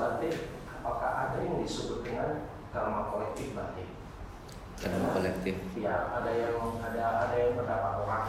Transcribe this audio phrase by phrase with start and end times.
[0.00, 0.28] Bante,
[0.80, 3.84] apakah ada yang disebut dengan karma kolektif Bante?
[4.80, 5.60] Karma kolektif.
[5.76, 8.24] Ya, ada yang ada ada yang berdapat orang.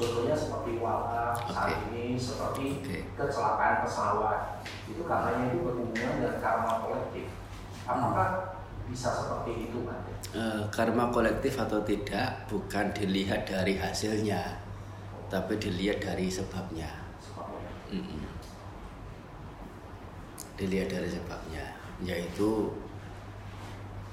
[0.00, 1.92] Contohnya seperti wala saat Oke.
[1.92, 2.98] ini seperti Oke.
[3.20, 4.64] kecelakaan pesawat.
[4.88, 7.28] Itu karenanya itu berhubungan dengan karma kolektif.
[7.84, 8.28] Apakah
[8.88, 10.12] bisa seperti itu Bante?
[10.32, 14.56] Eh, karma kolektif atau tidak bukan dilihat dari hasilnya,
[15.28, 16.88] tapi dilihat dari sebabnya.
[17.20, 17.70] Sebabnya.
[17.92, 18.24] Mm-mm.
[20.60, 21.64] Dilihat dari sebabnya,
[22.04, 22.68] yaitu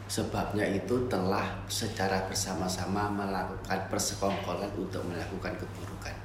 [0.08, 6.16] sebabnya itu telah secara bersama-sama melakukan persekongkolan untuk melakukan keburukan.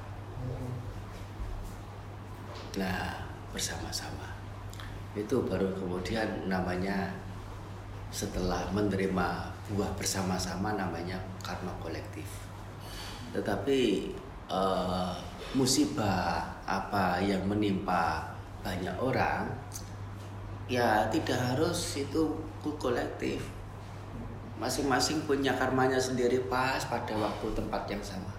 [2.79, 3.19] Nah,
[3.51, 4.33] bersama-sama
[5.13, 7.13] itu baru kemudian namanya
[8.09, 12.25] setelah menerima buah bersama-sama namanya karma kolektif.
[13.35, 14.09] Tetapi
[14.49, 15.13] eh,
[15.53, 18.33] musibah apa yang menimpa
[18.65, 19.51] banyak orang
[20.67, 22.35] ya tidak harus itu
[22.79, 23.43] kolektif.
[24.61, 28.31] Masing-masing punya karmanya sendiri pas pada waktu tempat yang sama.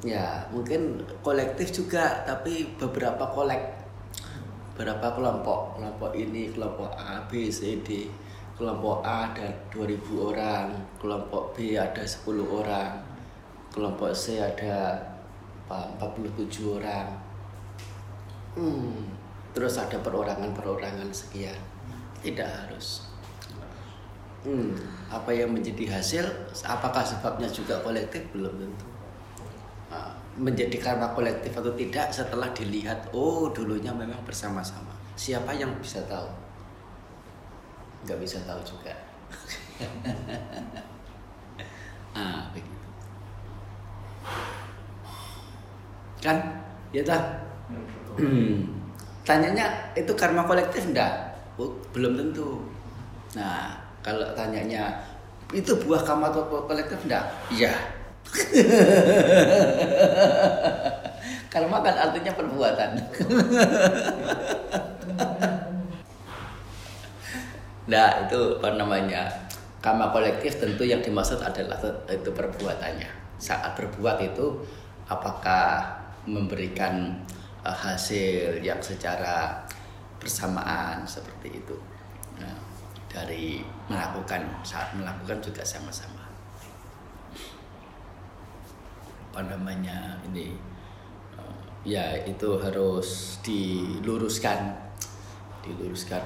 [0.00, 3.60] Ya, mungkin kolektif juga, tapi beberapa kolek,
[4.72, 8.08] beberapa kelompok, kelompok ini, kelompok A, B, C, D.
[8.56, 12.92] Kelompok A ada 2000 orang, kelompok B ada 10 orang,
[13.72, 14.96] kelompok C ada
[15.68, 17.06] apa, 47 orang.
[18.56, 19.04] Hmm,
[19.52, 21.56] terus ada perorangan-perorangan sekian.
[22.20, 23.10] Tidak harus.
[24.40, 24.72] Hmm,
[25.12, 26.24] apa yang menjadi hasil,
[26.64, 28.24] apakah sebabnya juga kolektif?
[28.32, 28.88] Belum tentu.
[29.92, 34.96] Nah, menjadi karma kolektif atau tidak setelah dilihat oh dulunya memang bersama-sama.
[35.12, 36.30] Siapa yang bisa tahu?
[38.08, 38.94] Nggak bisa tahu juga.
[42.10, 42.74] Ah begitu.
[46.18, 46.42] Kan?
[46.90, 47.22] Ya tak
[49.26, 52.64] tanyanya itu karma kolektif enggak oh, belum tentu
[53.36, 54.96] nah kalau tanyanya
[55.50, 56.32] itu buah karma
[56.66, 57.72] kolektif enggak iya
[61.50, 62.90] Karma kan artinya perbuatan.
[67.90, 69.26] nah itu apa namanya
[69.82, 71.74] karma kolektif tentu yang dimaksud adalah
[72.06, 73.10] itu perbuatannya.
[73.42, 74.62] Saat berbuat itu
[75.10, 75.90] apakah
[76.30, 77.18] memberikan
[77.64, 79.64] uh, hasil yang secara
[80.20, 81.76] bersamaan seperti itu.
[82.36, 82.56] Nah,
[83.10, 86.28] dari melakukan saat melakukan juga sama-sama.
[89.30, 90.54] Apa namanya ini
[91.36, 94.76] uh, ya itu harus diluruskan.
[95.64, 96.24] Diluruskan.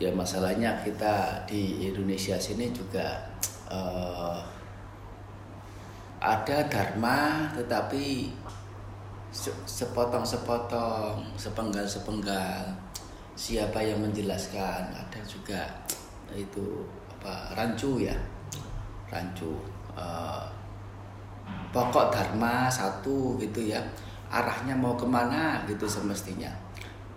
[0.00, 3.20] Ya masalahnya kita di Indonesia sini juga
[3.68, 4.40] uh,
[6.20, 8.32] ada dharma tetapi
[9.30, 12.66] se- sepotong-sepotong sepenggal-sepenggal.
[13.38, 14.92] Siapa yang menjelaskan?
[14.92, 15.64] Ada juga
[16.34, 18.14] itu apa rancu ya?
[19.08, 19.56] Rancu
[19.96, 20.44] uh,
[21.72, 23.80] pokok dharma satu gitu ya.
[24.30, 26.50] Arahnya mau ke mana gitu semestinya.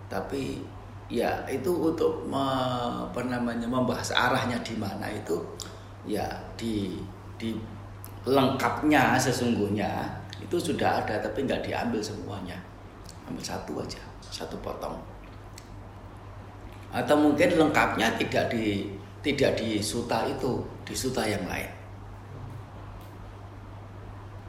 [0.08, 0.62] Tapi
[1.12, 2.46] ya itu untuk me,
[3.04, 5.36] apa namanya membahas arahnya di mana itu
[6.08, 6.24] ya
[6.56, 6.96] di
[7.36, 7.52] di
[8.24, 12.60] lengkapnya sesungguhnya itu sudah ada tapi nggak diambil semuanya.
[13.24, 14.98] Ambil satu aja satu potong.
[16.90, 18.90] Atau mungkin lengkapnya tidak di
[19.22, 21.70] tidak di suta itu di suta yang lain.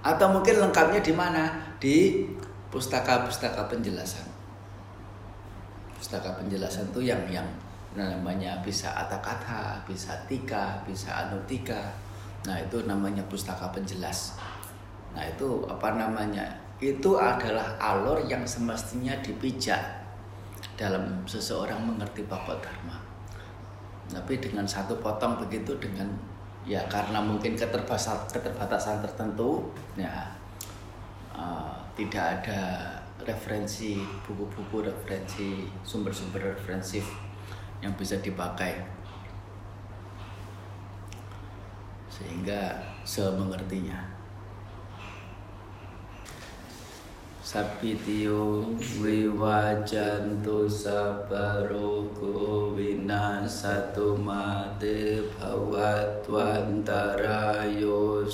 [0.02, 1.54] Atau mungkin lengkapnya di mana?
[1.78, 2.26] Di
[2.70, 4.26] pustaka-pustaka penjelasan.
[5.98, 7.48] Pustaka penjelasan itu yang yang
[7.96, 11.94] namanya bisa kata bisa tika bisa anutika.
[12.46, 14.38] Nah itu namanya pustaka penjelas
[15.16, 16.44] nah itu apa namanya?
[16.76, 19.80] Itu adalah alur yang semestinya dipijak
[20.76, 23.00] dalam seseorang mengerti pokok dharma.
[24.12, 26.12] Tapi dengan satu potong begitu dengan
[26.68, 30.26] ya karena mungkin keterbatasan keterbatasan tertentu ya
[31.32, 32.92] uh, tidak ada
[33.24, 37.08] referensi buku-buku referensi sumber-sumber referensif
[37.80, 38.84] yang bisa dipakai.
[42.12, 44.15] Sehingga semengertinya
[47.52, 48.28] สัพพิติโย
[49.04, 49.62] วิวา
[49.92, 51.30] จันตุสัพ
[51.66, 51.72] โร
[52.14, 52.20] โค
[52.78, 53.26] วินา
[53.60, 53.62] ส
[53.96, 54.46] ตุมา
[54.78, 54.84] เต
[55.34, 55.36] ภ
[55.72, 57.84] วัตวันตารายโย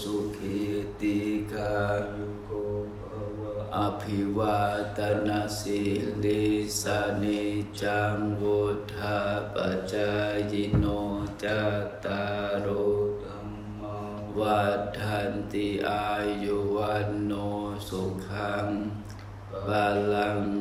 [0.01, 0.61] สุขิ
[0.99, 1.19] ติ
[1.51, 1.75] กา
[2.43, 2.49] โก
[3.75, 4.59] อภิวา
[4.97, 5.81] ตนาสิ
[6.23, 6.43] ลิ
[6.81, 7.41] สานิ
[7.81, 8.59] จังวุ
[8.95, 9.19] ธา
[9.53, 9.55] ป
[9.93, 10.11] จา
[10.51, 10.85] ยโน
[11.43, 11.45] จ
[12.05, 12.23] ตา
[12.65, 12.85] รุ
[13.19, 13.25] โร
[14.39, 14.63] วั
[14.97, 16.07] ฏันติอา
[16.43, 17.31] ยุวันโน
[17.87, 18.67] สุขัง
[19.67, 20.60] well, là